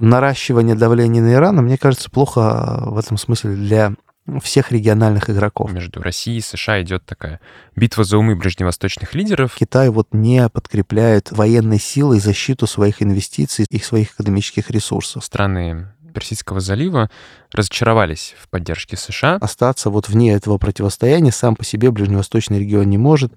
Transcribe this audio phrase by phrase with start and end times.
[0.00, 3.94] наращивание давления на Иран, мне кажется, плохо в этом смысле для
[4.42, 5.72] всех региональных игроков.
[5.72, 7.40] Между Россией и США идет такая
[7.74, 9.54] битва за умы ближневосточных лидеров.
[9.58, 15.24] Китай вот не подкрепляет военной силой защиту своих инвестиций и своих экономических ресурсов.
[15.24, 17.10] Страны Персидского залива
[17.52, 19.36] разочаровались в поддержке США.
[19.40, 23.32] Остаться вот вне этого противостояния сам по себе ближневосточный регион не может.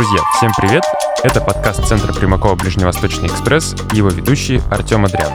[0.00, 0.82] Друзья, всем привет!
[1.22, 5.34] Это подкаст Центра Примакова «Ближневосточный экспресс» и его ведущий Артем Адрян.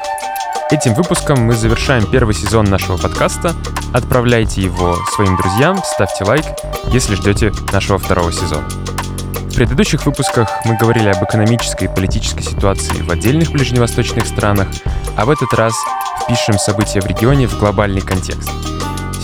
[0.71, 3.53] Этим выпуском мы завершаем первый сезон нашего подкаста.
[3.93, 6.45] Отправляйте его своим друзьям, ставьте лайк,
[6.87, 8.67] если ждете нашего второго сезона.
[8.67, 14.67] В предыдущих выпусках мы говорили об экономической и политической ситуации в отдельных ближневосточных странах,
[15.15, 15.75] а в этот раз
[16.23, 18.49] впишем события в регионе в глобальный контекст.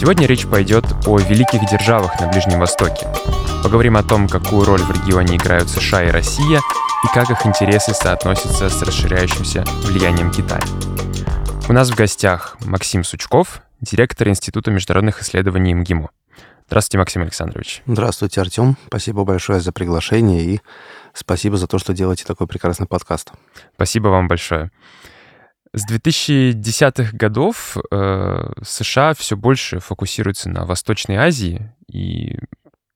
[0.01, 3.07] Сегодня речь пойдет о великих державах на Ближнем Востоке,
[3.61, 7.93] Поговорим о том, какую роль в регионе играют США и Россия, и как их интересы
[7.93, 10.63] соотносятся с расширяющимся влиянием Китая.
[11.69, 16.09] У нас в гостях Максим Сучков, директор Института международных исследований МГИМО.
[16.65, 17.83] Здравствуйте, Максим Александрович.
[17.85, 18.77] Здравствуйте, Артем.
[18.87, 20.61] Спасибо большое за приглашение и
[21.13, 23.33] спасибо за то, что делаете такой прекрасный подкаст.
[23.75, 24.71] Спасибо вам большое.
[25.73, 32.37] С 2010-х годов э, США все больше фокусируется на Восточной Азии, и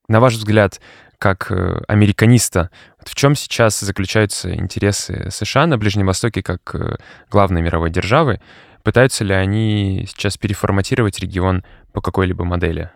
[0.10, 0.82] на ваш взгляд,
[1.18, 6.98] как э, американиста, в чем сейчас заключаются интересы США на Ближнем Востоке как э,
[7.32, 8.42] главной мировой державы?
[8.84, 12.92] Пытаются ли они сейчас переформатировать регион по какой-либо модели?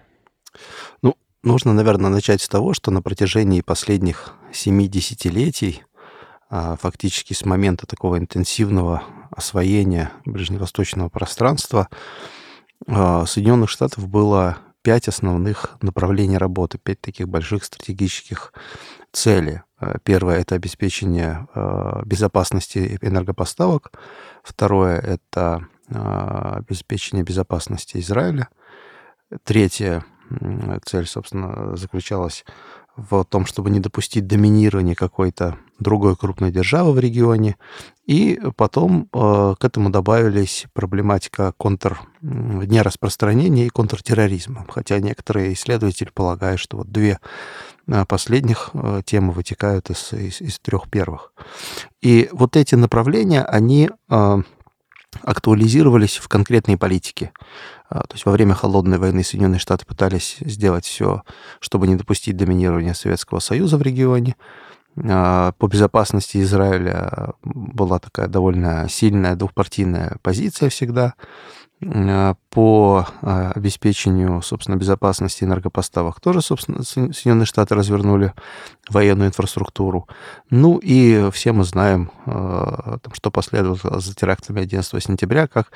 [1.01, 5.83] Ну, нужно, наверное, начать с того, что на протяжении последних семи десятилетий,
[6.49, 9.03] а, фактически с момента такого интенсивного
[9.39, 11.89] освоения ближневосточного пространства,
[12.87, 18.53] а, Соединенных Штатов было пять основных направлений работы, пять таких больших стратегических
[19.11, 19.61] целей.
[19.79, 23.91] Э, первое– это обеспечение э, безопасности энергопоставок.
[24.43, 28.49] Второе– это э, обеспечение безопасности Израиля.
[29.43, 30.05] Третья
[30.85, 32.45] цель, собственно, заключалась
[33.09, 37.55] в том, чтобы не допустить доминирования какой-то другой крупной державы в регионе.
[38.05, 44.65] И потом э, к этому добавились проблематика контр нераспространения и контртерроризма.
[44.69, 47.19] Хотя некоторые исследователи полагают, что вот две
[47.87, 51.31] э, последних э, темы вытекают из, из, из трех первых.
[52.01, 54.41] И вот эти направления, они э,
[55.21, 57.31] актуализировались в конкретной политике.
[57.89, 61.23] А, то есть во время холодной войны Соединенные Штаты пытались сделать все,
[61.59, 64.35] чтобы не допустить доминирования Советского Союза в регионе.
[64.97, 71.15] А, по безопасности Израиля была такая довольно сильная двухпартийная позиция всегда.
[71.81, 78.33] А, по обеспечению, собственно, безопасности энергопоставок тоже, собственно, Соединенные Штаты развернули
[78.89, 80.07] военную инфраструктуру.
[80.49, 85.71] Ну и все мы знаем, что последовало за терактами 11 сентября, как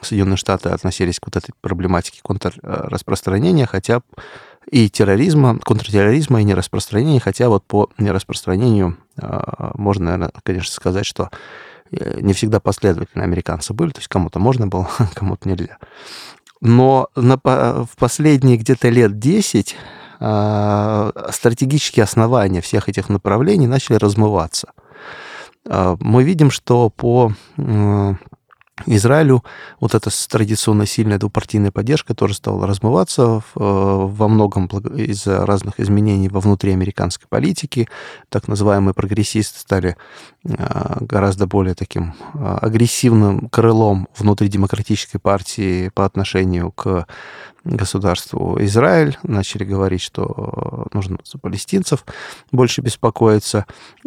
[0.00, 4.00] Соединенные Штаты относились к вот этой проблематике контрраспространения, хотя
[4.70, 11.30] и терроризма, контртерроризма и нераспространения, хотя вот по нераспространению а, можно, наверное, конечно, сказать, что
[12.20, 15.78] не всегда последовательно американцы были, то есть кому-то можно было, кому-то нельзя.
[16.60, 19.76] Но на, в последние где-то лет 10
[20.24, 24.72] а, стратегические основания всех этих направлений начали размываться.
[25.66, 27.32] А, мы видим, что по
[28.86, 29.44] Израилю
[29.80, 36.28] вот эта традиционно сильная двупартийная поддержка тоже стала размываться э, во многом из-за разных изменений
[36.28, 37.88] во внутри американской политики.
[38.30, 39.96] Так называемые прогрессисты стали
[40.44, 47.06] э, гораздо более таким э, агрессивным крылом внутри демократической партии по отношению к
[47.64, 52.04] государству Израиль, начали говорить, что нужно за палестинцев
[52.50, 53.66] больше беспокоиться.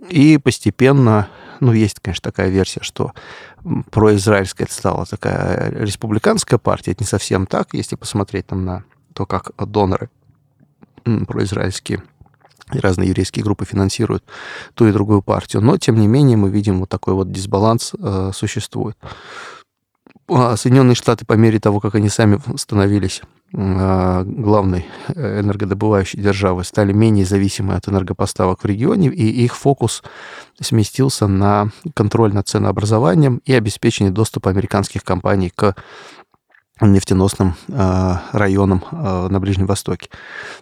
[0.09, 1.29] И постепенно,
[1.59, 3.13] ну, есть, конечно, такая версия, что
[3.91, 6.91] произраильская стала такая республиканская партия.
[6.91, 8.83] Это не совсем так, если посмотреть там на
[9.13, 10.09] то, как доноры
[11.27, 12.03] произраильские
[12.73, 14.23] и разные еврейские группы финансируют
[14.73, 15.61] ту и другую партию.
[15.61, 18.97] Но, тем не менее, мы видим вот такой вот дисбаланс э, существует.
[20.27, 23.21] А Соединенные Штаты по мере того, как они сами становились
[23.53, 30.03] э, главной э, энергодобывающей державой, стали менее зависимы от энергопоставок в регионе, и их фокус
[30.59, 35.75] сместился на контроль над ценообразованием и обеспечение доступа американских компаний к
[36.81, 40.09] нефтеносным э, районам э, на Ближнем Востоке.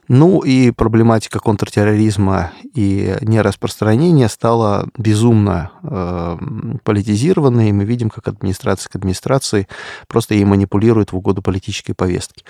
[0.07, 6.37] Ну и проблематика контртерроризма и нераспространения стала безумно э,
[6.83, 9.67] политизированной, и мы видим, как администрация к администрации
[10.07, 12.43] просто ей манипулирует в угоду политической повестки.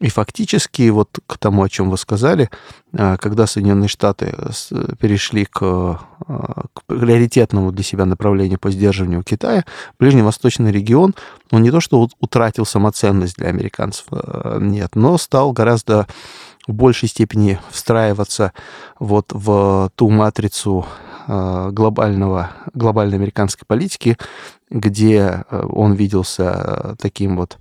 [0.00, 2.48] И фактически, вот к тому, о чем вы сказали,
[2.94, 4.34] а, когда Соединенные Штаты
[4.98, 5.98] перешли к, а,
[6.72, 9.66] к приоритетному для себя направлению по сдерживанию Китая,
[9.98, 11.14] ближневосточный регион,
[11.50, 14.06] он не то что утратил самоценность для американцев,
[14.58, 16.06] нет, но стал гораздо
[16.66, 18.52] в большей степени встраиваться
[18.98, 20.86] вот в ту матрицу
[21.26, 24.16] глобального, глобальной американской политики,
[24.70, 27.58] где он виделся таким вот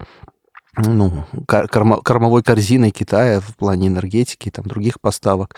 [0.77, 5.55] ну, корма, кормовой корзиной Китая в плане энергетики и там, других поставок.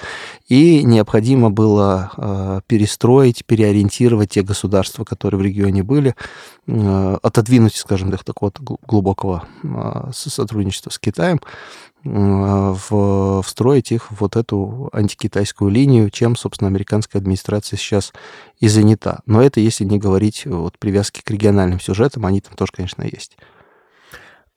[0.47, 6.15] И необходимо было э, перестроить, переориентировать те государства, которые в регионе были,
[6.67, 8.53] э, отодвинуть, скажем так, такого
[8.87, 11.41] глубокого э, сотрудничества с Китаем,
[12.03, 18.11] в, встроить их в вот эту антикитайскую линию, чем, собственно, американская администрация сейчас
[18.59, 19.19] и занята.
[19.27, 23.37] Но это если не говорить вот привязки к региональным сюжетам, они там тоже, конечно, есть.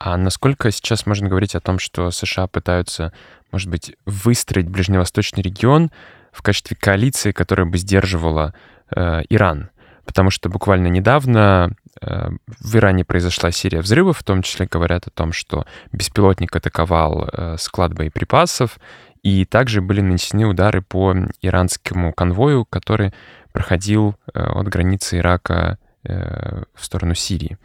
[0.04, 3.14] А насколько сейчас можно говорить о том, что США пытаются,
[3.50, 5.90] может быть, выстроить ближневосточный регион
[6.30, 8.52] в качестве коалиции, которая бы сдерживала
[8.94, 9.70] э, Иран?
[10.04, 12.28] Потому что буквально недавно э,
[12.60, 17.56] в Иране произошла серия взрывов, в том числе говорят о том, что беспилотник атаковал э,
[17.58, 18.78] склад боеприпасов,
[19.22, 23.14] и также были нанесены удары по иранскому конвою, который
[23.52, 27.58] проходил э, от границы Ирака в сторону Сирии.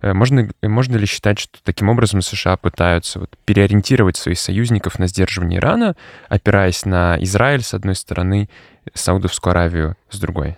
[0.00, 5.06] Э, можно, можно ли считать, что таким образом США пытаются вот переориентировать своих союзников на
[5.06, 5.96] сдерживание Ирана,
[6.28, 8.48] опираясь на Израиль с одной стороны,
[8.92, 10.56] Саудовскую Аравию с другой?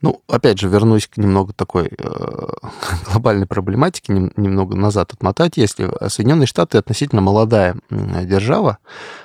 [0.00, 2.48] Ну, опять же, вернусь к немного такой э,
[3.10, 5.56] глобальной проблематике, нем, немного назад отмотать.
[5.56, 8.78] Если Соединенные Штаты относительно молодая держава,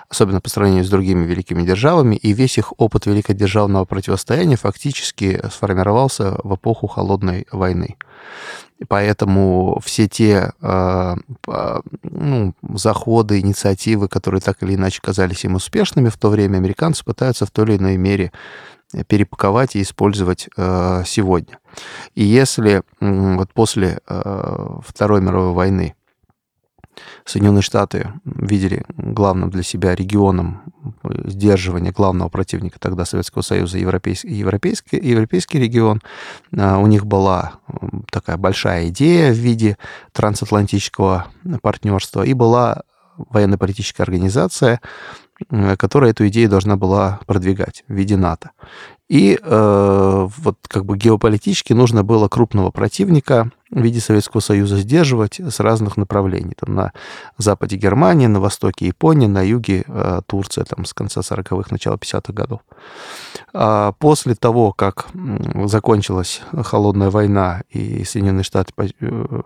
[0.09, 6.37] особенно по сравнению с другими великими державами, и весь их опыт великодержавного противостояния фактически сформировался
[6.43, 7.97] в эпоху Холодной войны.
[8.87, 11.15] Поэтому все те э,
[12.03, 17.47] ну, заходы, инициативы, которые так или иначе казались им успешными в то время, американцы пытаются
[17.47, 18.31] в той или иной мере
[19.07, 21.59] перепаковать и использовать э, сегодня.
[22.15, 25.95] И если вот после э, Второй мировой войны
[27.25, 30.73] Соединенные Штаты видели главным для себя регионом
[31.03, 36.01] сдерживания главного противника тогда Советского Союза, европейский, европейский, европейский регион.
[36.51, 37.53] У них была
[38.09, 39.77] такая большая идея в виде
[40.13, 41.27] трансатлантического
[41.61, 42.81] партнерства и была
[43.17, 44.79] военно-политическая организация,
[45.77, 48.51] которая эту идею должна была продвигать в виде НАТО.
[49.07, 55.39] И э, вот как бы геополитически нужно было крупного противника в виде Советского Союза сдерживать
[55.39, 56.53] с разных направлений.
[56.59, 56.91] Там на
[57.37, 62.33] западе Германия, на востоке Япония, на юге э, Турция, там с конца 40-х, начала 50-х
[62.33, 62.59] годов.
[63.53, 65.07] А после того, как
[65.65, 69.41] закончилась холодная война и Соединенные Штаты э,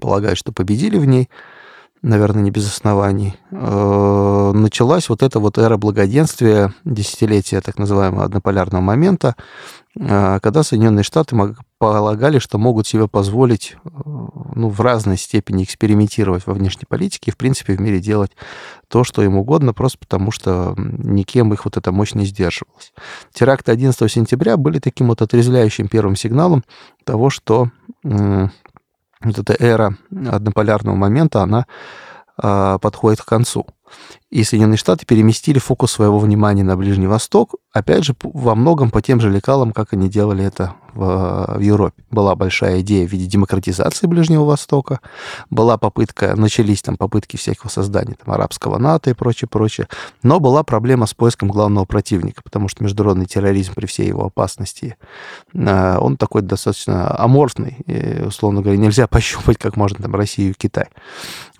[0.00, 1.28] полагают, что победили в ней,
[2.02, 8.80] наверное, не без оснований, э, началась вот эта вот эра благоденствия, десятилетия так называемого однополярного
[8.80, 9.36] момента,
[9.98, 11.36] э, когда Соединенные Штаты
[11.78, 17.34] полагали, что могут себе позволить э, ну, в разной степени экспериментировать во внешней политике и,
[17.34, 18.32] в принципе, в мире делать
[18.88, 22.92] то, что им угодно, просто потому что никем их вот эта мощь не сдерживалась.
[23.34, 26.64] Теракты 11 сентября были таким вот отрезвляющим первым сигналом
[27.04, 27.70] того, что
[29.22, 31.66] вот эта эра однополярного момента, она
[32.42, 33.66] э, подходит к концу.
[34.30, 39.00] И Соединенные Штаты переместили фокус своего внимания на Ближний Восток, опять же, во многом по
[39.00, 42.02] тем же лекалам, как они делали это в, в Европе.
[42.10, 45.00] Была большая идея в виде демократизации Ближнего Востока,
[45.48, 49.88] была попытка, начались там попытки всякого создания там, арабского НАТО и прочее, прочее,
[50.22, 54.96] но была проблема с поиском главного противника, потому что международный терроризм при всей его опасности,
[55.54, 60.54] э, он такой достаточно аморфный, и, условно говоря, нельзя пощупать, как можно там Россию и
[60.54, 60.86] Китай.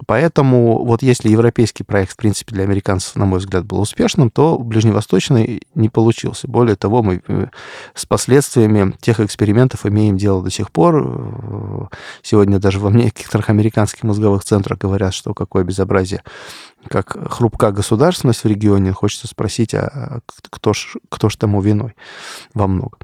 [0.06, 4.58] Поэтому вот если европейский проект, в принципе, для американцев, на мой взгляд, был успешным, то
[4.58, 5.99] ближневосточный не получился.
[6.48, 7.46] Более того, мы э,
[7.94, 11.88] с последствиями тех экспериментов имеем дело до сих пор.
[12.22, 16.22] Сегодня даже во некоторых американских мозговых центрах говорят, что какое безобразие,
[16.88, 18.92] как хрупка государственность в регионе.
[18.92, 21.94] Хочется спросить, а кто ж, кто ж тому виной
[22.54, 22.98] во многом.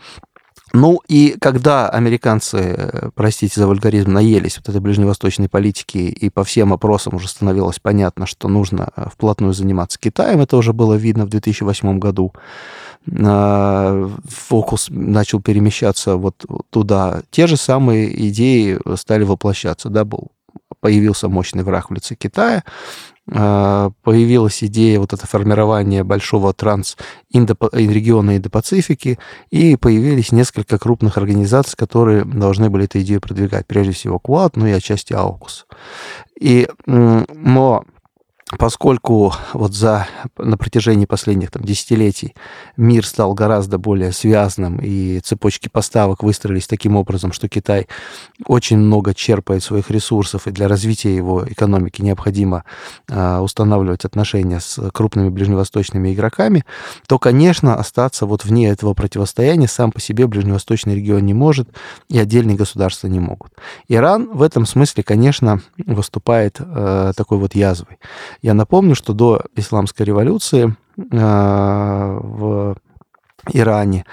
[0.73, 6.73] Ну и когда американцы, простите за вульгаризм, наелись вот этой ближневосточной политики, и по всем
[6.73, 11.29] опросам уже становилось понятно, что нужно э, вплотную заниматься Китаем, это уже было видно в
[11.29, 12.33] 2008 году,
[13.07, 17.23] э, фокус начал перемещаться вот туда.
[17.31, 20.33] Те же самые идеи стали воплощаться, да, был
[20.81, 22.71] появился мощный враг в лице Китая, а,
[23.29, 29.19] появилась идея вот это формирование большого транс-региона Индо-Пацифики,
[29.51, 33.67] и появились несколько крупных организаций, которые должны были эту идею продвигать.
[33.67, 35.67] Прежде всего Квад, ну и отчасти Аукус.
[36.39, 37.85] И, но
[38.59, 40.07] поскольку вот за,
[40.39, 42.35] на протяжении последних там, десятилетий
[42.77, 47.89] мир стал гораздо более связанным, и цепочки поставок выстроились таким образом, что Китай
[48.47, 52.65] очень много черпает своих ресурсов, и для развития его экономики необходимо
[53.09, 56.65] э, устанавливать отношения с крупными ближневосточными игроками,
[57.09, 61.69] то, конечно, остаться вот вне этого противостояния сам по себе ближневосточный регион не может,
[62.09, 63.53] и отдельные государства не могут.
[63.89, 67.99] Иран в этом смысле, конечно, выступает э, такой вот язвой.
[68.47, 72.77] Я напомню, что до исламской революции э, в
[73.53, 74.05] Иране.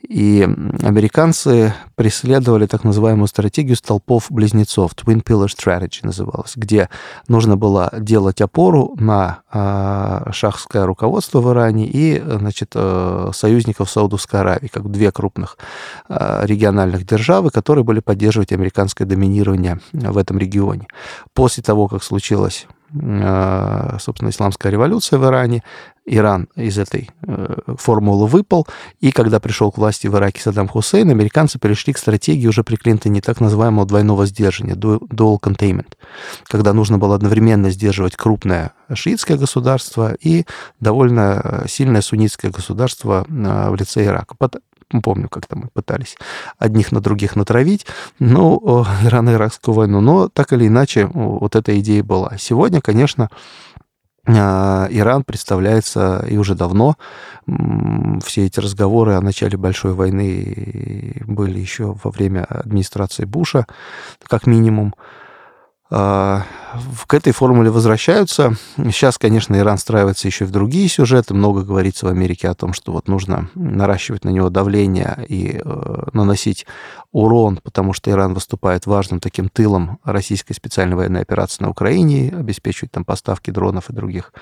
[0.00, 0.48] И
[0.82, 6.88] американцы преследовали так называемую стратегию столпов-близнецов, Twin Pillar Strategy называлась, где
[7.28, 14.40] нужно было делать опору на э, шахское руководство в Иране и значит, э, союзников Саудовской
[14.40, 15.58] Аравии, как две крупных
[16.08, 20.86] региональных державы, которые были поддерживать американское доминирование в этом регионе.
[21.34, 25.62] После того, как случилось собственно, исламская революция в Иране,
[26.04, 28.66] Иран из этой э, формулы выпал,
[29.00, 32.76] и когда пришел к власти в Ираке Саддам Хусейн, американцы перешли к стратегии уже при
[32.76, 35.92] Клинтоне так называемого двойного сдерживания, dual containment,
[36.44, 40.44] когда нужно было одновременно сдерживать крупное шиитское государство и
[40.80, 44.34] довольно сильное суннитское государство э, в лице Ирака.
[45.02, 46.16] Помню, как там мы пытались
[46.58, 47.86] одних на других натравить,
[48.18, 52.36] ну, Ирано-Иракскую войну, но так или иначе вот эта идея была.
[52.38, 53.30] Сегодня, конечно,
[54.26, 56.96] а, Иран представляется и уже давно.
[58.24, 63.66] Все эти разговоры о начале большой войны были еще во время администрации Буша,
[64.28, 64.94] как минимум.
[65.94, 66.46] А,
[67.06, 68.56] к этой формуле возвращаются.
[68.78, 71.34] Сейчас, конечно, Иран страивается еще и в другие сюжеты.
[71.34, 76.02] Много говорится в Америке о том, что вот нужно наращивать на него давление и э,
[76.14, 76.66] наносить
[77.12, 82.92] урон, потому что Иран выступает важным таким тылом российской специальной военной операции на Украине, обеспечивает
[82.92, 84.32] там поставки дронов и других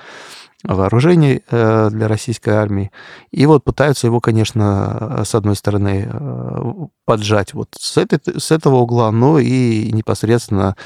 [0.64, 2.90] вооружений э, для российской армии.
[3.30, 6.72] И вот пытаются его, конечно, с одной стороны э,
[7.06, 10.76] поджать вот с, этой, с этого угла, но и непосредственно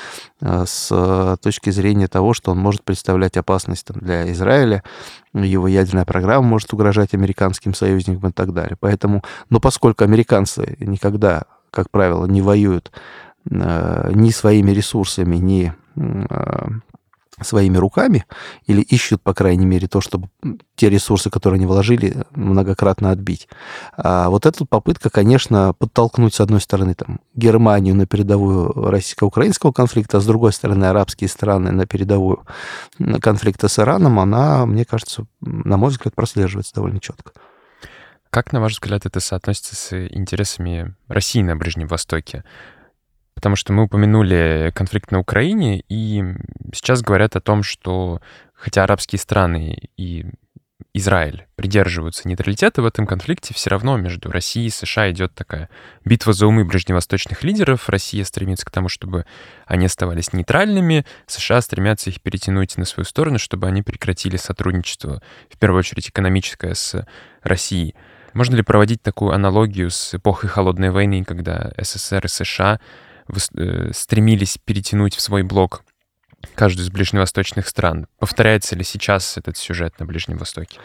[0.40, 4.84] э, с точки зрения того, что он может представлять опасность там, для Израиля,
[5.32, 8.76] его ядерная программа может угрожать американским союзникам и так далее.
[8.78, 12.92] Поэтому, но поскольку американцы никогда, как правило, не воюют
[13.44, 15.74] ни своими ресурсами, ни
[17.42, 18.24] своими руками
[18.66, 20.28] или ищут, по крайней мере, то, чтобы
[20.76, 23.48] те ресурсы, которые они вложили, многократно отбить.
[23.96, 30.18] А вот эта попытка, конечно, подтолкнуть, с одной стороны, там, Германию на передовую российско-украинского конфликта,
[30.18, 32.44] а с другой стороны, арабские страны на передовую
[33.20, 37.32] конфликта с Ираном, она, мне кажется, на мой взгляд, прослеживается довольно четко.
[38.30, 42.42] Как, на ваш взгляд, это соотносится с интересами России на Ближнем Востоке?
[43.44, 46.24] Потому что мы упомянули конфликт на Украине, и
[46.72, 48.22] сейчас говорят о том, что
[48.54, 50.24] хотя арабские страны и
[50.94, 55.68] Израиль придерживаются нейтралитета в этом конфликте, все равно между Россией и США идет такая
[56.06, 57.90] битва за умы ближневосточных лидеров.
[57.90, 59.26] Россия стремится к тому, чтобы
[59.66, 65.20] они оставались нейтральными, США стремятся их перетянуть на свою сторону, чтобы они прекратили сотрудничество,
[65.50, 67.06] в первую очередь экономическое, с
[67.42, 67.94] Россией.
[68.32, 72.80] Можно ли проводить такую аналогию с эпохой Холодной войны, когда СССР и США
[73.92, 75.84] стремились перетянуть в свой блок
[76.54, 78.06] каждую из ближневосточных стран.
[78.18, 80.78] Повторяется ли сейчас этот сюжет на Ближнем Востоке?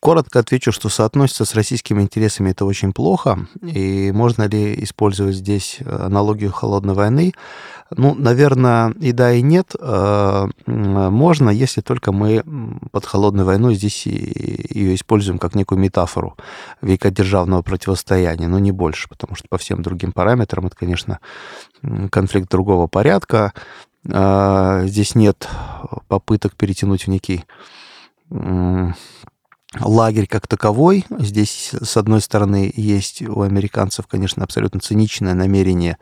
[0.00, 3.46] Коротко отвечу, что соотносится с российскими интересами это очень плохо.
[3.62, 7.32] И можно ли использовать здесь аналогию холодной войны?
[7.90, 9.76] Ну, наверное, и да, и нет.
[9.78, 12.42] Э, можно, если только мы
[12.90, 16.36] под холодной войной здесь ее используем как некую метафору
[16.82, 21.20] великодержавного противостояния, но не больше, потому что по всем другим параметрам это, конечно,
[22.10, 23.52] конфликт другого порядка.
[24.04, 25.48] Э, здесь нет
[26.08, 27.44] попыток перетянуть в некий
[29.80, 31.04] лагерь как таковой.
[31.18, 35.98] Здесь, с одной стороны, есть у американцев, конечно, абсолютно циничное намерение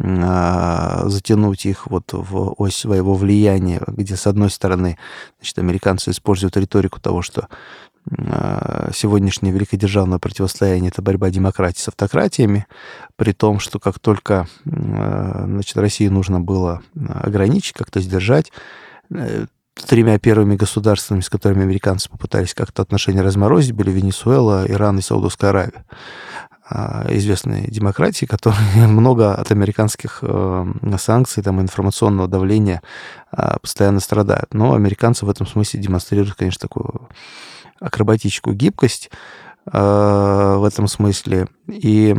[0.00, 4.98] а, затянуть их вот в ось своего влияния, где, с одной стороны,
[5.38, 7.48] значит, американцы используют риторику того, что
[8.10, 12.66] а, сегодняшнее великодержавное противостояние– это борьба демократии с автократиями,
[13.16, 18.52] при том, что как только а, значит, России нужно было ограничить, как-то сдержать,
[19.10, 25.02] э, тремя первыми государствами, с которыми американцы попытались как-то отношения разморозить, были Венесуэла, Иран и
[25.02, 25.84] Саудовская Аравия.
[26.74, 30.64] А, известные демократии, которые много от американских э,
[30.96, 32.82] санкций, там, информационного давления
[33.30, 34.54] а, постоянно страдают.
[34.54, 37.08] Но американцы в этом смысле демонстрируют, конечно, такую
[37.80, 39.10] акробатическую гибкость
[39.70, 41.48] э, в этом смысле.
[41.68, 42.16] И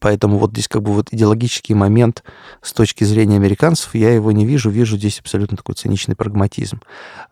[0.00, 2.24] Поэтому вот здесь как бы вот идеологический момент
[2.62, 6.80] с точки зрения американцев, я его не вижу, вижу здесь абсолютно такой циничный прагматизм.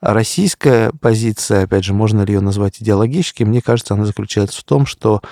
[0.01, 4.65] А российская позиция, опять же, можно ли ее назвать идеологической, мне кажется, она заключается в
[4.65, 5.23] том, что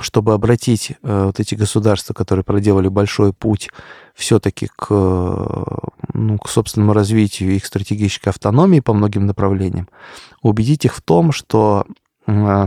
[0.00, 3.68] чтобы обратить э, вот эти государства, которые проделали большой путь
[4.14, 4.90] все-таки к,
[6.12, 9.88] ну, к собственному развитию их стратегической автономии по многим направлениям,
[10.42, 11.84] убедить их в том, что
[12.26, 12.66] э,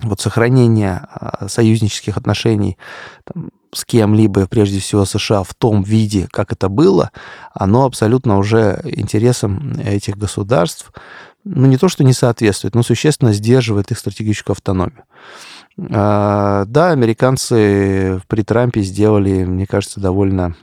[0.00, 2.76] вот сохранение а, союзнических отношений
[3.24, 7.10] там, с кем-либо, прежде всего США, в том виде, как это было,
[7.52, 10.92] оно абсолютно уже интересам этих государств,
[11.44, 15.04] ну, не то, что не соответствует, но существенно сдерживает их стратегическую автономию.
[15.90, 20.54] А, да, американцы при Трампе сделали, мне кажется, довольно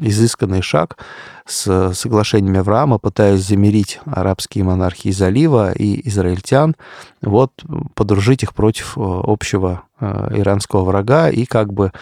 [0.00, 0.96] изысканный шаг
[1.44, 6.76] с соглашениями Авраама, пытаясь замерить арабские монархии залива и израильтян,
[7.20, 7.52] вот
[7.94, 11.92] подружить их против э, общего э, иранского врага и как бы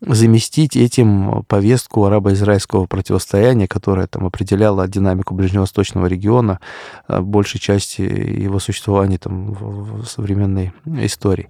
[0.00, 6.60] заместить этим повестку арабо-израильского противостояния, которая там определяла динамику ближневосточного региона,
[7.08, 11.48] э, большей части его существования там в современной истории.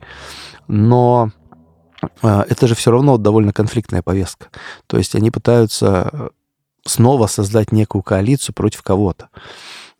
[0.68, 1.30] Но
[2.22, 4.48] это же все равно довольно конфликтная повестка.
[4.86, 6.30] То есть они пытаются
[6.84, 9.30] снова создать некую коалицию против кого-то.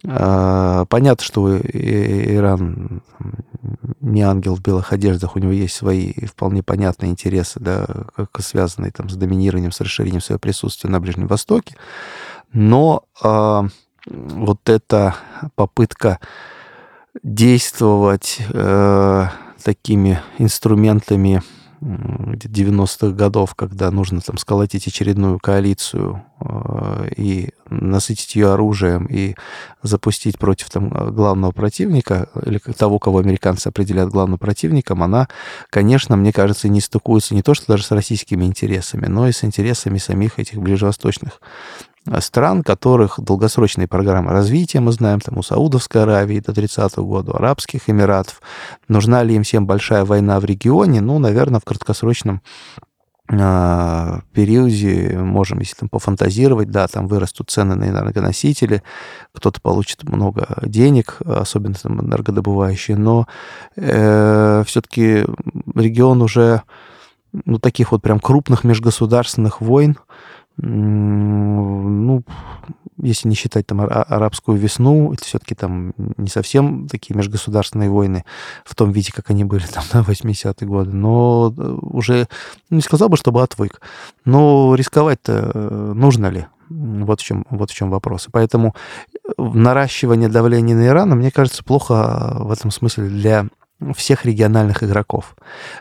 [0.02, 3.02] Понятно, что Иран
[4.00, 8.92] не ангел в белых одеждах, у него есть свои вполне понятные интересы, да, как связанные
[8.92, 11.76] там, с доминированием, с расширением своего присутствия на Ближнем Востоке.
[12.52, 13.62] Но э,
[14.06, 15.16] вот эта
[15.54, 16.20] попытка
[17.22, 19.26] действовать э,
[19.62, 21.42] такими инструментами
[21.80, 29.34] 90-х годов, когда нужно там сколотить очередную коалицию э, и насытить ее оружием и
[29.82, 35.28] запустить против там главного противника или того, кого американцы определяют главным противником, она,
[35.70, 39.44] конечно, мне кажется, не стыкуется не то, что даже с российскими интересами, но и с
[39.44, 41.40] интересами самих этих ближневосточных
[42.20, 47.36] стран, которых долгосрочные программы развития, мы знаем, там у Саудовской Аравии до 30-го года, у
[47.36, 48.40] Арабских Эмиратов.
[48.88, 51.00] Нужна ли им всем большая война в регионе?
[51.00, 52.42] Ну, наверное, в краткосрочном
[53.28, 58.84] а, периоде можем, если там пофантазировать, да, там вырастут цены на энергоносители,
[59.32, 63.26] кто-то получит много денег, особенно там энергодобывающие, но
[63.74, 65.24] э, все-таки
[65.74, 66.62] регион уже
[67.44, 69.96] ну, таких вот прям крупных межгосударственных войн,
[70.58, 72.22] ну,
[73.02, 78.24] если не считать там арабскую весну, это все-таки там не совсем такие межгосударственные войны
[78.64, 82.28] в том виде, как они были там на 80-е годы, но э, уже,
[82.70, 83.80] ну, не сказал бы, чтобы отвык,
[84.24, 86.46] но рисковать-то э, нужно ли?
[86.68, 88.28] Вот в чем, вот в чем вопрос.
[88.32, 88.74] поэтому
[89.12, 93.46] э, наращивание давления на Иран, мне кажется, плохо в этом смысле для
[93.94, 95.36] всех региональных игроков.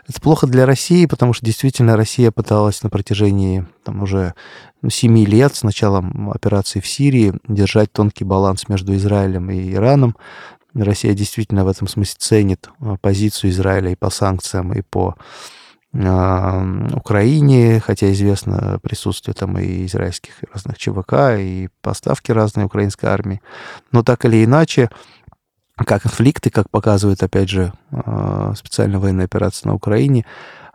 [0.06, 4.34] Это плохо для России, потому что действительно Россия пыталась на протяжении там, уже
[4.82, 10.16] ну, семи лет с началом операции в Сирии держать тонкий баланс между Израилем и Ираном.
[10.74, 15.16] Россия действительно в этом смысле ценит а, позицию Израиля и по санкциям, и по
[15.94, 23.40] э, Украине, хотя известно присутствие там и израильских разных ЧВК, и поставки разной украинской армии.
[23.90, 24.90] Но так или иначе,
[25.84, 30.24] как конфликты, как показывает, опять же, а, специальная военная операция на Украине,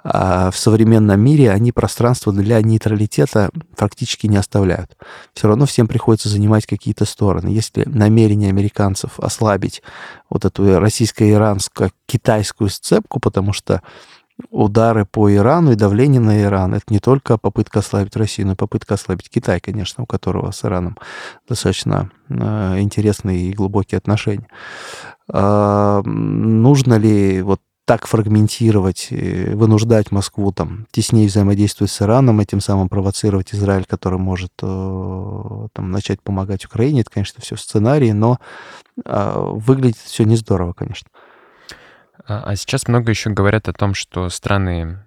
[0.04, 4.98] а в современном мире они пространство для нейтралитета практически не оставляют.
[5.34, 7.50] Все равно всем приходится занимать какие-то стороны.
[7.50, 9.84] Если намерение американцев ослабить
[10.30, 13.82] вот эту российско-иранско-китайскую сцепку, потому что
[14.50, 16.74] удары по Ирану и давление на Иран.
[16.74, 20.64] Это не только попытка ослабить Россию, но и попытка ослабить Китай, конечно, у которого с
[20.66, 20.98] Ираном
[21.48, 24.48] достаточно э, интересные и глубокие отношения.
[25.32, 32.62] Э, нужно ли вот так фрагментировать, вынуждать Москву там теснее взаимодействовать с Ираном, и тем
[32.62, 37.02] самым провоцировать Израиль, который может э, там, начать помогать Украине.
[37.02, 38.40] Это, конечно, все сценарии, но
[39.04, 41.10] э, выглядит все не здорово, конечно.
[42.28, 45.00] А, а сейчас много еще говорят о том, что страны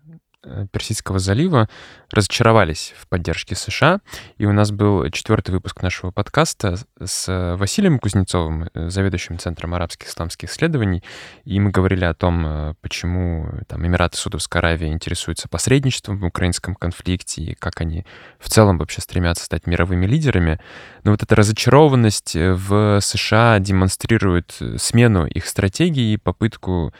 [0.72, 1.68] Персидского залива
[2.11, 4.00] разочаровались в поддержке США.
[4.38, 10.09] И у нас был четвертый выпуск нашего подкаста с Василием Кузнецовым, э, заведующим Центром арабских
[10.09, 11.02] исламских исследований.
[11.44, 16.74] И мы говорили о том, э, почему там, Эмираты Судовской Аравии интересуются посредничеством в украинском
[16.74, 18.04] конфликте и как они
[18.38, 20.61] в целом вообще стремятся стать мировыми лидерами.
[21.02, 26.92] Но вот эта разочарованность в США демонстрирует смену их стратегии и попытку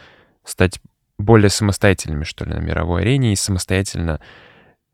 [0.44, 0.80] стать
[1.18, 4.20] более самостоятельными, что ли, на мировой арене и самостоятельно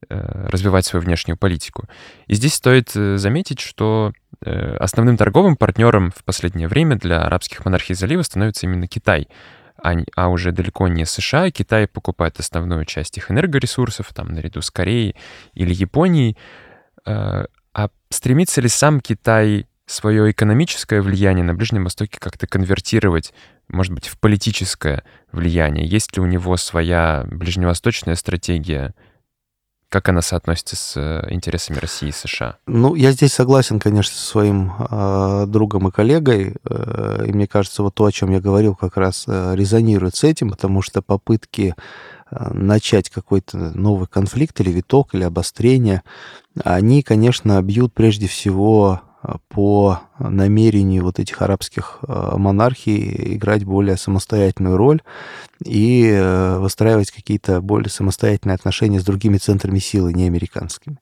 [0.09, 1.89] э, развивать свою внешнюю политику.
[2.27, 4.13] И здесь стоит э, заметить, что
[4.45, 9.29] э, основным торговым партнером в последнее время для арабских монархий залива становится именно Китай.
[9.83, 11.51] а, а уже далеко не США.
[11.51, 15.17] Китай покупает основную часть их энергоресурсов, там, наряду с Кореей
[15.55, 16.37] или Японией.
[17.07, 23.33] Э, а стремится ли сам Китай свое экономическое влияние на Ближнем Востоке как-то конвертировать,
[23.69, 25.87] может быть, в политическое влияние?
[25.87, 28.95] Есть ли у него своя ближневосточная стратегия?
[29.89, 32.59] Как она соотносится с э, интересами России и США?
[32.69, 36.55] Ну, я здесь согласен, конечно, со своим э, другом и коллегой.
[36.65, 40.23] Э, и мне кажется, вот то, о чем я говорил, как раз э, резонирует с
[40.23, 41.75] этим, потому что попытки
[42.31, 46.05] э, начать какой-то новый конфликт или виток, или обострение,
[46.63, 49.01] они, конечно, бьют прежде всего
[49.49, 55.03] по намерению вот этих арабских э, монархий играть более самостоятельную роль
[55.65, 60.99] и э, выстраивать какие-то более самостоятельные отношения с другими центрами силы, не американскими.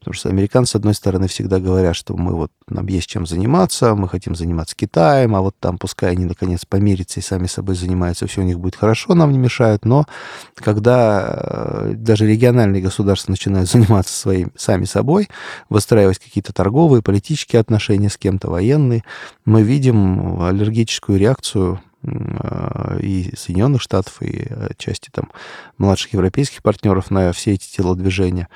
[0.00, 3.94] Потому что американцы, с одной стороны, всегда говорят, что мы вот, нам есть чем заниматься,
[3.94, 8.26] мы хотим заниматься Китаем, а вот там пускай они наконец помирятся и сами собой занимаются,
[8.26, 9.84] все у них будет хорошо, нам не мешают.
[9.84, 10.06] Но
[10.54, 15.28] когда э, даже региональные государства начинают заниматься своим, сами собой,
[15.68, 19.04] выстраивать какие-то торговые, политические отношения с кем-то, военные,
[19.44, 25.30] мы видим аллергическую реакцию и Соединенных Штатов, и части там
[25.78, 28.48] младших европейских партнеров на все эти телодвижения.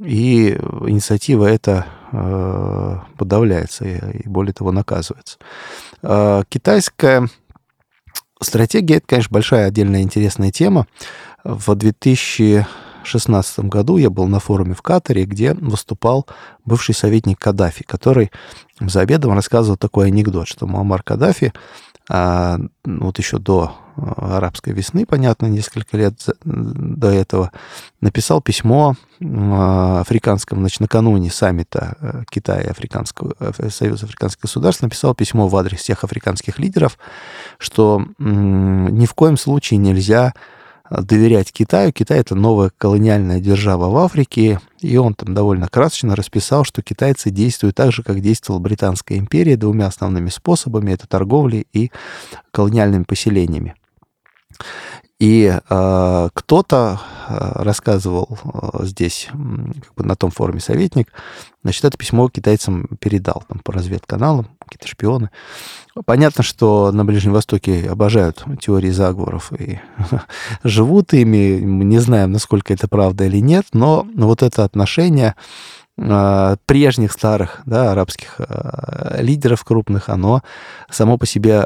[0.00, 5.38] И инициатива эта э, подавляется и, более того, наказывается.
[6.02, 7.28] Э, китайская
[8.40, 10.86] стратегия— это, конечно, большая отдельная интересная тема.
[11.44, 16.26] В 2016 году я был на форуме в Катаре, где выступал
[16.64, 18.32] бывший советник Каддафи, который
[18.80, 21.52] за обедом рассказывал такой анекдот, что Муаммар Каддафи
[22.10, 27.50] а, вот еще до а, арабской весны, понятно, несколько лет до этого,
[28.00, 34.82] написал письмо а, африканскому, значит, накануне саммита э, Китая и Африканского, э, Союза африканских государств,
[34.82, 36.98] написал письмо в адрес всех африканских лидеров,
[37.58, 40.34] что ни в коем случае нельзя
[40.90, 41.92] доверять Китаю.
[41.92, 47.30] Китай— это новая колониальная держава в Африке, и он там довольно красочно расписал, что китайцы
[47.30, 51.90] действуют так же, как действовала Британская империя, двумя основными способами— это торговлей и
[52.50, 53.74] колониальными поселениями.
[55.20, 61.12] И э, кто-то э, рассказывал э, здесь, как бы на том форуме советник,
[61.62, 65.30] значит, это письмо китайцам передал там, по разведканалам, какие-то шпионы.
[66.04, 69.80] Понятно, что на Ближнем Востоке обожают теории заговоров и
[70.64, 71.64] живут ими.
[71.64, 75.36] Мы не знаем, насколько это правда или нет, но вот это отношение
[75.96, 80.42] э, прежних старых да, арабских э, лидеров крупных, оно
[80.90, 81.64] само по себе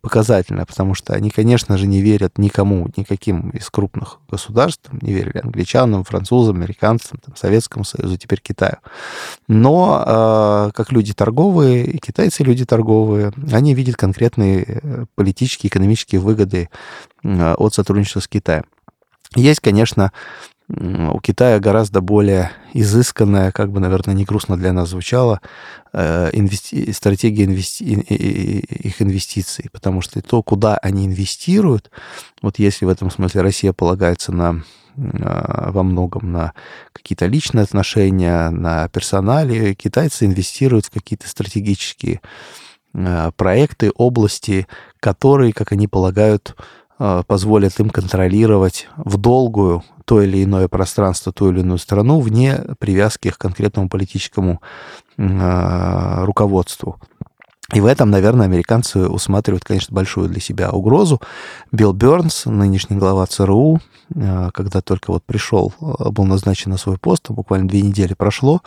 [0.00, 5.38] показательно, потому что они, конечно же, не верят никому, никаким из крупных государств, не верили
[5.38, 8.76] англичанам, французам, американцам, там, Советскому Союзу, теперь Китаю.
[9.48, 16.20] Но э, как люди торговые, и китайцы люди торговые, они видят конкретные э, политические, экономические
[16.20, 16.68] выгоды
[17.22, 18.64] э, от сотрудничества с Китаем.
[19.34, 20.12] Есть, конечно,
[20.68, 25.40] у Китая гораздо более изысканная, как бы, наверное, не грустно для нас звучало,
[25.92, 26.92] э, инвести...
[26.92, 27.84] стратегия инвести...
[27.84, 31.90] их инвестиций, потому что то, куда они инвестируют,
[32.42, 34.64] вот если в этом смысле Россия полагается на
[34.96, 36.52] э, во многом на
[36.92, 42.20] какие-то личные отношения, на персонале, китайцы инвестируют в какие-то стратегические
[42.92, 44.66] э, проекты, области,
[44.98, 46.56] которые, как они полагают,
[46.98, 53.30] позволят им контролировать в долгую то или иное пространство, ту или иную страну вне привязки
[53.30, 54.62] к конкретному политическому
[55.18, 56.98] э, руководству.
[57.74, 61.20] И в этом, наверное, американцы усматривают, конечно, большую для себя угрозу.
[61.72, 63.80] Билл Бернс, нынешний глава ЦРУ,
[64.14, 68.62] э, когда только вот пришел, э, был назначен на свой пост, буквально две недели прошло,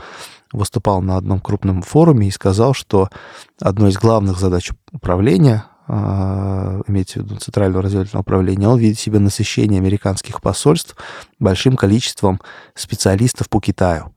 [0.52, 3.08] выступал на одном крупном форуме и сказал, что
[3.62, 9.80] одной из главных задач управления имеется в виду Центрального разведывательного управления, он видит себе насыщение
[9.80, 10.95] американских посольств
[11.39, 12.39] большим количеством
[12.75, 14.13] специалистов по Китаю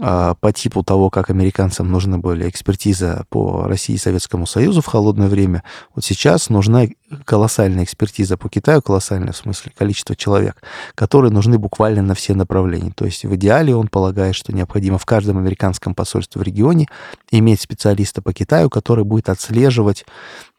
[0.00, 4.86] а, по типу того, как американцам нужны были экспертиза по России и Советскому Союзу в
[4.86, 5.62] холодное время,
[5.94, 6.86] вот сейчас нужна
[7.24, 10.62] колоссальная экспертиза по Китаю, колоссальное в смысле количество человек,
[10.96, 12.92] которые нужны буквально на все направления.
[12.92, 16.88] То есть в идеале он полагает, что необходимо в каждом американском посольстве в регионе
[17.30, 20.04] иметь специалиста по Китаю, который будет отслеживать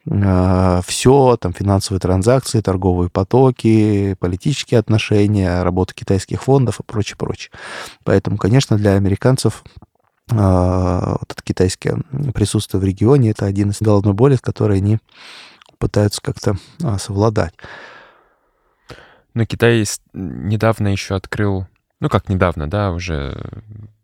[0.06, 7.52] все, там, финансовые транзакции, торговые потоки, политические отношения, работа китайских фондов и прочее, прочее.
[8.04, 9.63] Поэтому, конечно, для американцев
[10.32, 11.98] э, вот это китайское
[12.36, 15.00] присутствие в регионе это один из головной боли, с которой они
[15.80, 17.54] пытаются как-то а, совладать.
[19.34, 21.68] Но Китай недавно еще открыл,
[22.01, 23.36] ну как недавно, да, уже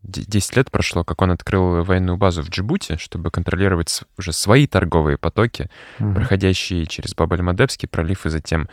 [0.03, 5.17] 10 лет прошло, как он открыл военную базу в Джибути, чтобы контролировать уже свои торговые
[5.17, 6.13] потоки, mm-hmm.
[6.15, 8.67] проходящие через Баб-аль-Мадебский пролив и затем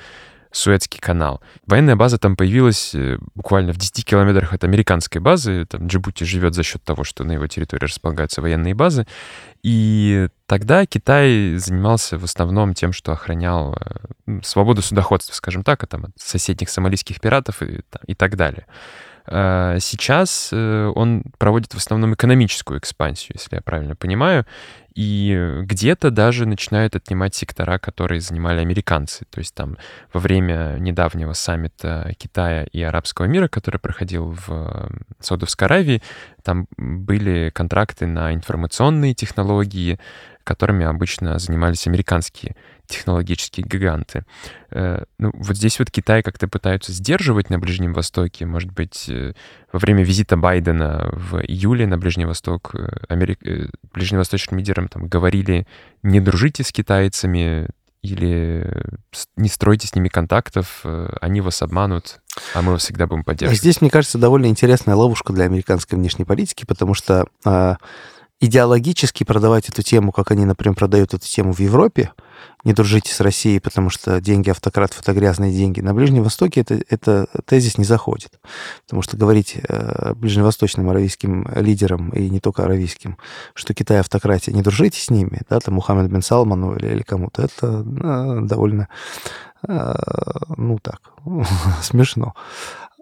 [0.50, 1.42] Суэцкий канал.
[1.66, 5.66] Военная база там появилась э, буквально в 10 километрах от американской базы.
[5.66, 9.06] Там Джибути живет за счет того, что на его территории располагаются военные базы.
[9.62, 13.76] И тогда Китай занимался в основном тем, что охранял
[14.26, 18.66] э, свободу судоходства, скажем так, а там, от соседних сомалийских пиратов и, и так далее.
[19.30, 24.46] А, сейчас э, он проводит в основном экономическую экспансию, если я правильно понимаю,
[24.94, 29.26] и где-то даже начинают отнимать сектора, которые занимали американцы.
[29.30, 29.76] То есть там
[30.12, 36.02] во время недавнего саммита Китая и арабского мира, который проходил в Саудовской Аравии,
[36.42, 40.00] там были контракты на информационные технологии,
[40.48, 42.56] которыми обычно занимались американские
[42.86, 44.24] технологические гиганты.
[44.70, 48.46] Э, ну, вот здесь вот Китай как-то пытаются сдерживать на Ближнем Востоке.
[48.46, 49.34] Может быть, э,
[49.70, 53.40] во время визита Байдена в июле на Ближний Восток э, Америк...
[53.92, 55.66] ближневосточным лидерам там говорили
[56.02, 57.68] «не дружите с китайцами»,
[58.00, 58.64] или
[59.36, 60.84] не стройте с ними контактов,
[61.20, 62.20] они вас обманут,
[62.54, 63.58] а мы вас всегда будем поддерживать.
[63.58, 67.74] Здесь, мне кажется, довольно интересная ловушка для американской внешней политики, потому что э,
[68.40, 72.12] идеологически продавать эту тему, как они, например, продают эту тему в Европе,
[72.64, 75.80] не дружите с Россией, потому что деньги автократов— это грязные деньги.
[75.80, 78.38] На Ближнем Востоке это, это тезис не заходит.
[78.84, 83.16] Потому что говорить э, ближневосточным аравийским лидерам, и не только аравийским,
[83.54, 87.42] что Китай автократия, не дружите с ними, да, там Мухаммед бен Салману или, или кому-то,
[87.42, 88.88] это э, довольно,
[89.66, 89.94] э,
[90.56, 91.00] ну так,
[91.82, 92.34] смешно.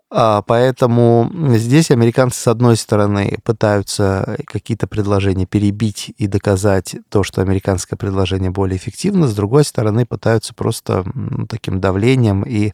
[0.09, 7.43] А, поэтому здесь американцы, с одной стороны, пытаются какие-то предложения перебить и доказать то, что
[7.43, 12.73] американское предложение более эффективно, с другой стороны, пытаются просто ну, таким давлением и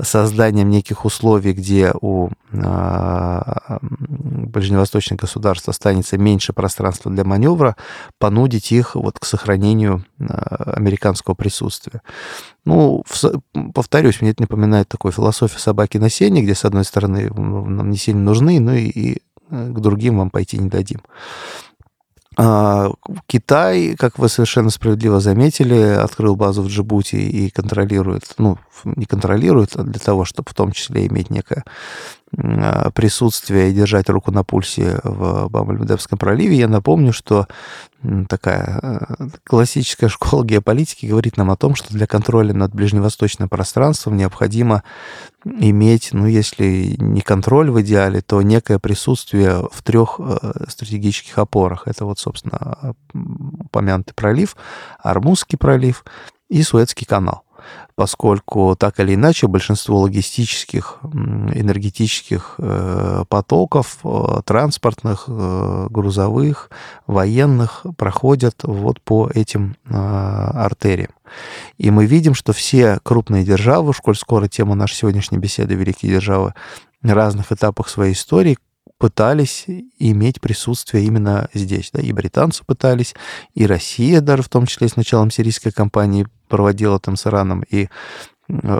[0.00, 7.76] созданием неких условий, где у ближневосточных государств останется меньше пространства для маневра,
[8.18, 12.02] понудить их вот к сохранению а, американского присутствия.
[12.64, 13.04] Ну,
[13.74, 17.96] повторюсь, мне это напоминает такой философию собаки на сене, где, с одной стороны, нам не
[17.96, 21.00] сильно нужны, но и, и э, к другим вам пойти не дадим.
[22.40, 22.92] А,
[23.26, 29.74] Китай, как вы совершенно справедливо заметили, открыл базу в Джибути и контролирует, ну, не контролирует,
[29.74, 31.70] а для того, чтобы в том числе иметь некое а,
[32.94, 36.56] присутствие и держать руку на пульсе в Бамбальмедевском проливе.
[36.56, 37.46] Я напомню, что
[38.28, 44.16] такая э, классическая школа геополитики говорит нам о том, что для контроля над ближневосточным пространством
[44.16, 44.84] необходимо
[45.44, 51.84] иметь, ну, если не контроль в идеале, то некое присутствие в трех э, стратегических опорах.
[51.86, 54.56] Это вот, собственно, упомянутый пролив,
[55.02, 56.04] Армузский пролив
[56.48, 57.44] и Суэцкий канал
[57.94, 66.70] поскольку так или иначе большинство логистических, энергетических э, потоков, э, транспортных, э, грузовых,
[67.06, 71.10] военных проходят вот по этим артериям.
[71.76, 76.54] И мы видим, что все крупные державы, коль скоро тема нашей сегодняшней беседы «Великие державы»,
[77.02, 78.58] на разных этапах своей истории
[78.98, 79.66] пытались
[79.98, 81.90] иметь присутствие именно здесь.
[81.92, 82.00] Да?
[82.00, 83.14] И британцы пытались,
[83.54, 87.88] и Россия даже в том числе с началом сирийской кампании проводила там с Ираном и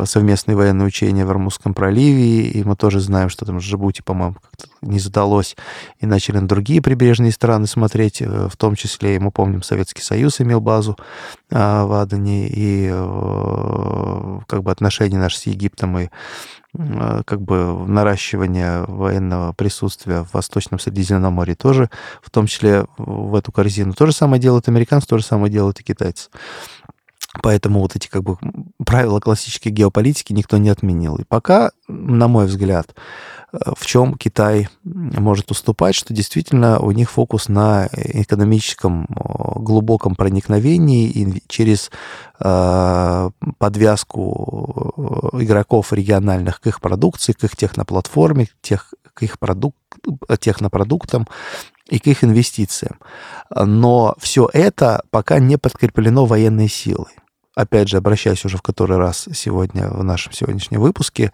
[0.04, 4.66] совместные военные учения в Армузском проливе, и мы тоже знаем, что там Джибути, по-моему, как-то
[4.80, 5.56] не задалось,
[6.00, 10.02] и начали на другие прибрежные страны смотреть, э, в том числе, и мы помним, Советский
[10.02, 10.96] Союз имел базу
[11.50, 16.08] а, в Адане, и э, как бы отношения наши с Египтом и
[17.24, 21.90] как бы наращивание военного присутствия в Восточном Средиземноморье тоже,
[22.22, 23.94] в том числе в эту корзину.
[23.94, 26.28] То же самое делают американцы, то же самое делают и китайцы.
[27.42, 28.36] Поэтому вот эти как бы
[28.84, 31.16] правила классической геополитики никто не отменил.
[31.16, 32.94] И пока, на мой взгляд,
[33.52, 41.42] э, в чем Китай может уступать, что действительно у них фокус на экономическом глубоком проникновении
[41.48, 41.90] через
[42.40, 44.94] э, подвязку
[45.34, 49.74] э, игроков региональных к их продукции, к их техноплатформе, тех, к их продук,
[50.40, 51.26] технопродуктам
[51.88, 52.98] и к их инвестициям.
[53.54, 57.17] Но все это пока не подкреплено военной силой
[57.58, 61.32] опять же, обращаясь уже в который раз сегодня в нашем сегодняшнем выпуске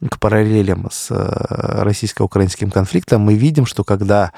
[0.00, 4.32] к параллелям с э, российско-украинским конфликтом, мы видим, что когда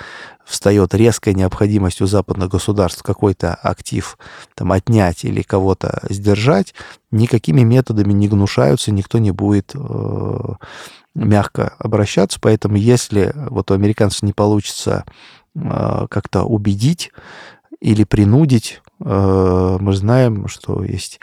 [0.44, 4.18] встает резкая необходимость у западных государств какой-то актив
[4.56, 6.74] там, отнять или кого-то сдержать,
[7.12, 10.54] никакими методами не гнушаются, никто не будет э,
[11.14, 12.40] мягко обращаться.
[12.42, 15.04] Поэтому если вот у американцев не получится
[15.54, 17.12] э, как-то убедить
[17.80, 21.20] или принудить мы знаем, что есть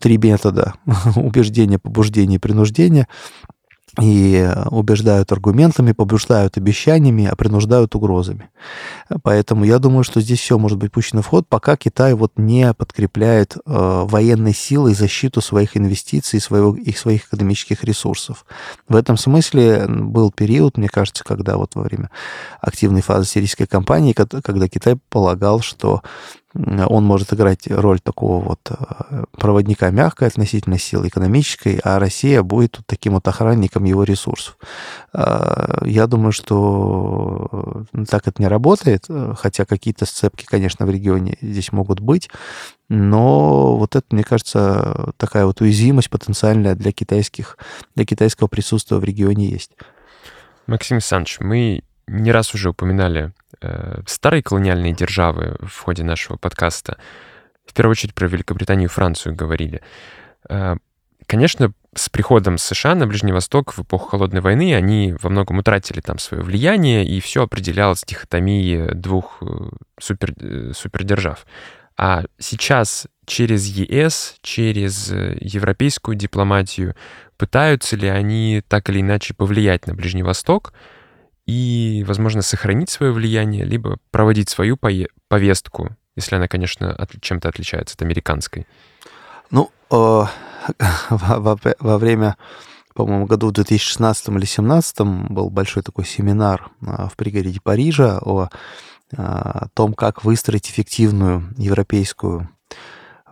[0.00, 0.74] три метода
[1.16, 3.06] убеждения, побуждения и принуждения.
[4.00, 8.48] и убеждают аргументами, побуждают обещаниями, а принуждают угрозами.
[9.22, 12.72] Поэтому я думаю, что здесь все может быть пущено в ход, пока Китай вот не
[12.72, 18.46] подкрепляет э, военной силой защиту своих инвестиций, своего, их своих экономических ресурсов.
[18.88, 22.10] В этом смысле был период, мне кажется, когда вот во время
[22.62, 26.02] активной фазы сирийской кампании, когда Китай полагал, что
[26.54, 32.76] он может играть роль такого вот э, проводника мягкой относительно силы экономической, а Россия будет
[32.78, 34.58] вот таким вот охранником его ресурсов.
[35.14, 41.38] Э, я думаю, что так это не работает, э, хотя какие-то сцепки, конечно, в регионе
[41.40, 42.28] здесь могут быть,
[42.90, 47.56] но вот это, мне кажется, такая вот уязвимость потенциальная для, китайских,
[47.94, 49.70] для китайского присутствия в регионе есть.
[50.66, 53.41] Максим Александрович, мы не раз уже упоминали э,
[54.06, 56.98] старые колониальные державы в ходе нашего подкаста.
[57.66, 59.82] В первую очередь про Великобританию и Францию говорили.
[60.48, 60.76] Э,
[61.26, 66.00] конечно, с приходом США на Ближний Восток в эпоху Холодной войны они во многом утратили
[66.00, 69.46] там свое влияние, и все определялось дихотомией двух э,
[70.00, 71.46] супер, э, супердержав.
[71.96, 76.94] А сейчас через ЕС, через э, европейскую дипломатию
[77.36, 80.72] пытаются ли они так или иначе повлиять на Ближний Восток,
[81.46, 84.78] и, возможно, сохранить свое влияние, либо проводить свою
[85.28, 88.66] повестку, если она, конечно, от, чем-то отличается от американской?
[89.50, 89.94] Ну, э,
[91.10, 92.36] во, во время,
[92.94, 95.00] по-моему, году в 2016 или 2017
[95.30, 101.52] был большой такой семинар э, в пригороде Парижа о, э, о том, как выстроить эффективную
[101.56, 102.48] европейскую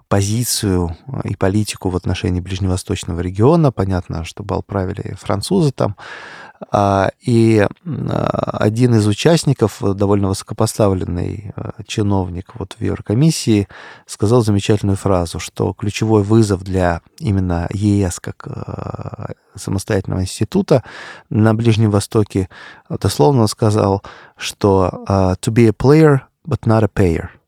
[0.08, 3.70] позицию и политику в отношении ближневосточного региона.
[3.70, 5.96] Понятно, что бал правили французы там.
[6.68, 13.66] А, и а, один из участников, довольно высокопоставленный а, чиновник вот в Еврокомиссии,
[14.06, 20.84] сказал замечательную фразу, что ключевой вызов для именно ЕС как самостоятельного института
[21.28, 22.48] на Ближнем Востоке,
[22.88, 24.02] дословно сказал,
[24.36, 27.28] что to be a player, but not a payer–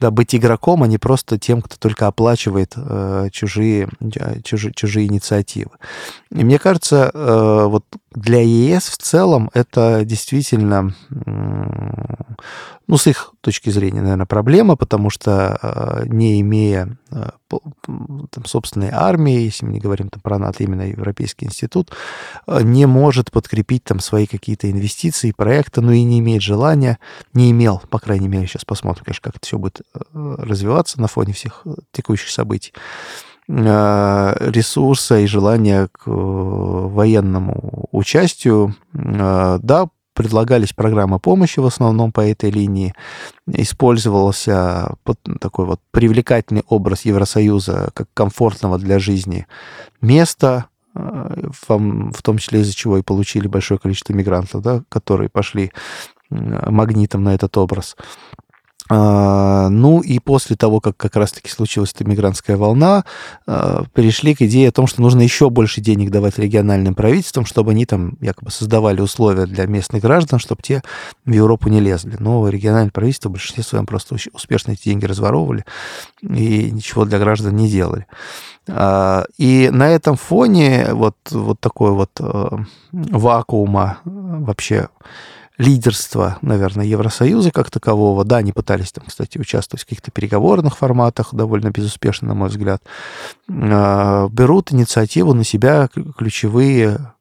[0.00, 5.06] да, быть игроком, а не просто тем, кто только оплачивает э, чужие, э, чужие, чужие
[5.06, 5.70] инициативы.
[6.30, 12.06] И мне кажется, э, вот для ЕС в целом это действительно, э,
[12.86, 18.90] ну, с их точки зрения, наверное, проблема, потому что э, не имея э, там, собственной
[18.90, 21.92] армии, если мы не говорим там, про НАТО, именно Европейский институт,
[22.46, 26.98] э, не может подкрепить там свои какие-то инвестиции, проекты, но и не имеет желания,
[27.34, 29.82] не имел, по крайней мере, сейчас посмотрим, конечно, как это все будет
[30.12, 32.72] развиваться на фоне всех э, текущих событий,
[33.48, 38.74] э, ресурса и желания к э, военному участию.
[38.92, 42.94] Да, предлагались программы помощи в основном по этой линии,
[43.46, 44.94] использовался
[45.40, 49.46] такой вот привлекательный образ Евросоюза как комфортного для жизни
[50.00, 55.70] места, в том числе из-за чего и получили большое количество мигрантов, да, которые пошли
[56.30, 57.94] магнитом на этот образ.
[58.88, 63.04] А, ну и после того, как как раз-таки случилась эта мигрантская волна,
[63.46, 67.72] а, перешли к идее о том, что нужно еще больше денег давать региональным правительствам, чтобы
[67.72, 70.82] они там якобы создавали условия для местных граждан, чтобы те
[71.24, 72.16] в Европу не лезли.
[72.20, 75.64] Но региональные правительства в большинстве своем просто успешно эти деньги разворовывали
[76.22, 78.06] и ничего для граждан не делали.
[78.68, 82.10] А, и на этом фоне вот, вот такой вот
[82.92, 84.88] вакуума вообще
[85.58, 88.24] лидерства, наверное, Евросоюза как такового.
[88.24, 92.82] Да, они пытались там, кстати, участвовать в каких-то переговорных форматах, довольно безуспешно, на мой взгляд.
[93.48, 97.12] А, берут инициативу на себя ключевые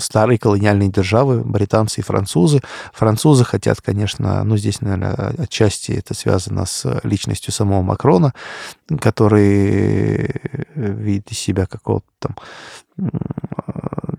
[0.00, 2.60] старые колониальные державы, британцы и французы.
[2.92, 8.34] Французы хотят, конечно, ну, здесь, наверное, отчасти это связано с личностью самого Макрона,
[9.00, 10.34] который
[10.74, 12.36] видит из себя какого-то там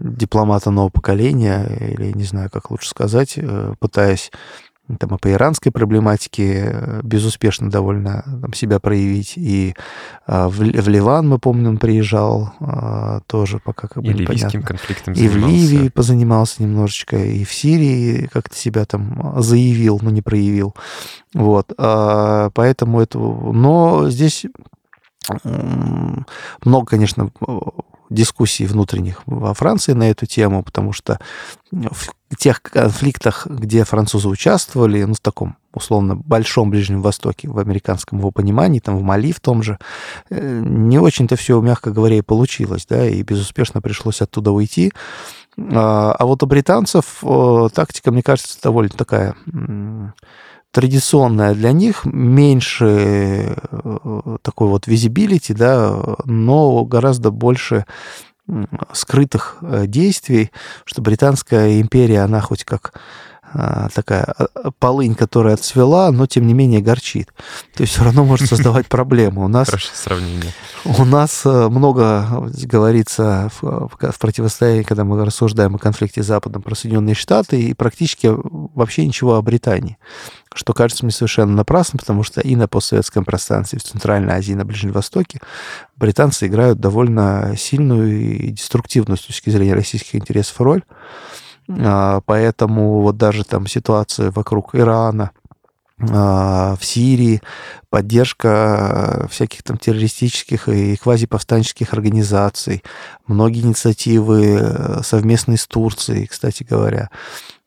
[0.03, 4.31] дипломата нового поколения, или не знаю, как лучше сказать, э, пытаясь
[4.99, 9.33] там и по иранской проблематике э, безуспешно довольно там, себя проявить.
[9.37, 9.75] И
[10.27, 15.15] а, в, в Ливан, мы помним, приезжал а, тоже пока как бы И ливийским конфликтом
[15.15, 15.37] занимался.
[15.37, 20.75] И в Ливии позанимался немножечко, и в Сирии как-то себя там заявил, но не проявил.
[21.33, 21.71] Вот.
[21.77, 23.17] А, поэтому это...
[23.19, 24.45] Но здесь
[26.65, 27.31] много, конечно,
[28.13, 31.19] дискуссий внутренних во Франции на эту тему, потому что
[31.71, 38.19] в тех конфликтах, где французы участвовали, ну, в таком условно большом Ближнем Востоке, в американском
[38.19, 39.79] его понимании, там в Мали в том же,
[40.29, 44.93] э, не очень-то все, мягко говоря, и получилось, да, и безуспешно пришлось оттуда уйти.
[45.57, 49.35] А, а вот у британцев э, тактика, мне кажется, довольно такая
[50.73, 55.95] традиционная для них, меньше э, такой вот визибилити, да,
[56.25, 57.85] но гораздо больше
[58.91, 60.51] скрытых э, действий,
[60.83, 62.93] что Британская империя, она хоть как
[63.93, 67.33] такая а, полынь, которая отцвела, но тем не менее горчит.
[67.75, 69.45] То есть все равно может создавать проблему.
[69.45, 70.53] У нас, Хорошее сравнение.
[70.85, 72.25] У нас э, много
[72.63, 77.73] говорится в, в противостоянии, когда мы рассуждаем о конфликте с Западом про Соединенные Штаты, и
[77.73, 79.97] практически вообще ничего о Британии.
[80.53, 84.55] Что кажется мне совершенно напрасно, потому что и на постсоветском пространстве, в Центральной Азии, и
[84.55, 85.39] на Ближнем Востоке
[85.95, 90.83] британцы играют довольно сильную и деструктивную с точки зрения российских интересов роль.
[91.69, 95.31] А, поэтому вот даже там ситуация вокруг Ирана,
[95.99, 97.41] а, в Сирии,
[97.89, 102.83] поддержка всяких там террористических и квазиповстанческих организаций,
[103.27, 107.09] многие инициативы э, совместные с Турцией, кстати говоря,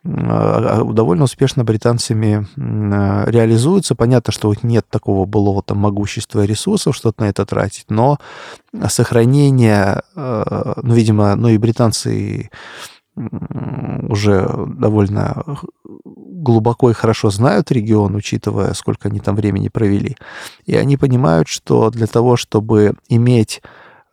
[0.05, 3.95] а, довольно успешно британцами реализуются.
[3.95, 8.19] Понятно, что нет такого былого там могущества и ресурсов что-то на это тратить, но
[8.89, 12.51] сохранение, ну, видимо, ну и британцы
[13.17, 14.49] уже
[14.79, 15.43] довольно
[16.05, 20.17] глубоко и хорошо знают регион, учитывая, сколько они там времени провели.
[20.67, 23.63] И они понимают, что для того, чтобы иметь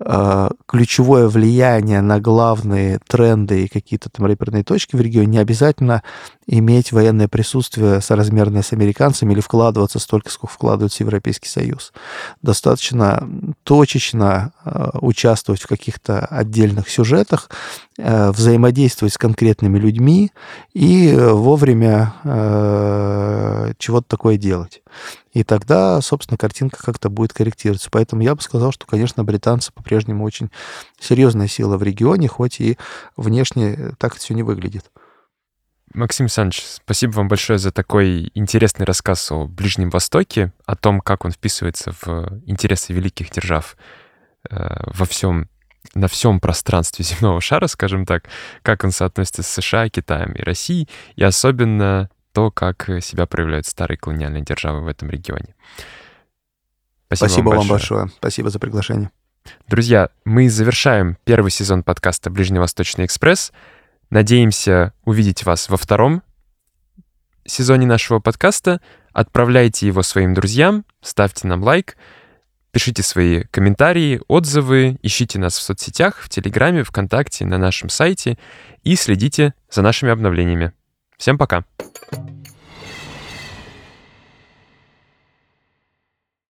[0.05, 6.03] Э, ключевое влияние на главные тренды и какие-то там реперные точки в регионе, не обязательно
[6.47, 11.93] иметь военное присутствие соразмерное с американцами или вкладываться столько, сколько вкладывается Европейский Союз.
[12.41, 13.27] Достаточно
[13.63, 17.49] точечно э, участвовать в каких-то отдельных сюжетах,
[17.97, 20.31] э, взаимодействовать с конкретными людьми
[20.73, 22.13] и вовремя
[23.77, 24.81] чего-то такое делать.
[25.33, 27.89] И тогда, собственно, картинка как-то будет корректироваться.
[27.91, 30.51] Поэтому я бы сказал, что, конечно, британцы по-прежнему очень
[30.99, 32.77] серьезная сила в регионе, хоть и
[33.17, 34.85] внешне так все не выглядит.
[35.93, 41.23] Максим Александрович, спасибо вам большое за такой интересный рассказ о Ближнем Востоке, о том, как
[41.23, 43.77] он вписывается в интересы великих держав
[44.49, 44.55] э,
[44.87, 45.49] во всем,
[45.93, 48.25] на всем пространстве земного шара, скажем так,
[48.63, 53.97] как он соотносится с США, Китаем и Россией, и особенно то, как себя проявляют старые
[53.97, 55.53] колониальные державы в этом регионе.
[57.07, 57.69] Спасибо, Спасибо вам, большое.
[57.69, 58.07] вам большое.
[58.17, 59.11] Спасибо за приглашение.
[59.67, 63.51] Друзья, мы завершаем первый сезон подкаста «Ближневосточный экспресс».
[64.13, 66.21] Надеемся увидеть вас во втором
[67.47, 68.79] сезоне нашего подкаста.
[69.11, 71.97] Отправляйте его своим друзьям, ставьте нам лайк,
[72.69, 78.37] пишите свои комментарии, отзывы, ищите нас в соцсетях, в Телеграме, ВКонтакте, на нашем сайте
[78.83, 80.73] и следите за нашими обновлениями.
[81.17, 81.65] Всем пока!